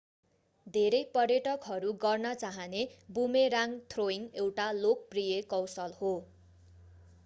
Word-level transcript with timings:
धेरै 0.67 1.01
पर्यटकहरू 1.11 1.91
गर्न 2.01 2.31
चाहने 2.39 2.81
बुमेराङ्ग 3.13 3.79
थ्रोइङ्ग 3.93 4.43
एउटा 4.43 4.67
लोकप्रिय 4.79 5.41
कौशल 5.49 5.97
हो 5.99 6.15